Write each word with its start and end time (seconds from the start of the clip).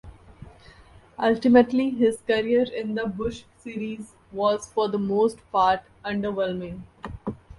Ultimately 1.19 1.91
his 1.91 2.17
career 2.25 2.63
in 2.63 2.95
the 2.95 3.05
Busch 3.05 3.43
Series 3.59 4.13
was 4.31 4.65
for 4.65 4.89
the 4.89 4.97
most 4.97 5.37
part 5.51 5.81
underwhelming. 6.03 6.81